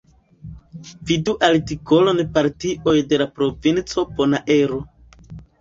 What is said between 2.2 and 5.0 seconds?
Partioj de la Provinco Bonaero.